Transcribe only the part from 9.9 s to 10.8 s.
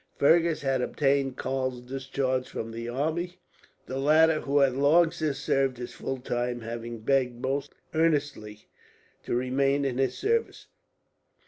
his service.